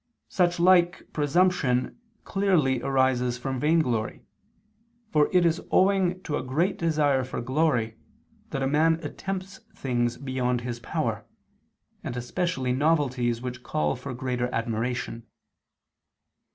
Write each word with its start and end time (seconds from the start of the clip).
Such 0.29 0.59
like 0.59 1.07
presumption 1.13 1.99
clearly 2.23 2.81
arises 2.81 3.37
from 3.37 3.59
vainglory; 3.59 4.23
for 5.11 5.29
it 5.31 5.45
is 5.45 5.61
owing 5.69 6.23
to 6.23 6.37
a 6.37 6.43
great 6.43 6.79
desire 6.79 7.23
for 7.23 7.39
glory, 7.39 7.97
that 8.49 8.63
a 8.63 8.67
man 8.67 8.95
attempts 9.03 9.59
things 9.75 10.17
beyond 10.17 10.61
his 10.61 10.79
power, 10.79 11.27
and 12.03 12.17
especially 12.17 12.73
novelties 12.73 13.43
which 13.43 13.61
call 13.61 13.95
for 13.95 14.15
greater 14.15 14.51
admiration. 14.51 15.27